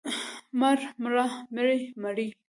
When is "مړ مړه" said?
0.59-1.25